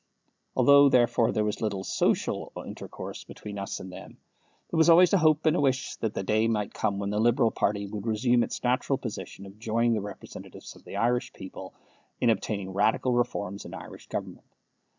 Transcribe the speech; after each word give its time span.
Although, 0.55 0.89
therefore, 0.89 1.31
there 1.31 1.43
was 1.43 1.61
little 1.61 1.83
social 1.83 2.51
intercourse 2.65 3.23
between 3.23 3.59
us 3.59 3.79
and 3.79 3.91
them, 3.91 4.17
there 4.71 4.77
was 4.79 4.89
always 4.89 5.13
a 5.13 5.19
hope 5.19 5.45
and 5.45 5.55
a 5.55 5.61
wish 5.61 5.95
that 5.97 6.15
the 6.15 6.23
day 6.23 6.47
might 6.47 6.73
come 6.73 6.97
when 6.97 7.11
the 7.11 7.19
Liberal 7.19 7.51
party 7.51 7.87
should 7.87 8.07
resume 8.07 8.41
its 8.41 8.63
natural 8.63 8.97
position 8.97 9.45
of 9.45 9.59
joining 9.59 9.93
the 9.93 10.01
representatives 10.01 10.75
of 10.75 10.85
the 10.85 10.95
Irish 10.95 11.33
people 11.33 11.75
in 12.19 12.31
obtaining 12.31 12.71
radical 12.73 13.13
reforms 13.13 13.63
in 13.63 13.75
Irish 13.75 14.07
government. 14.07 14.47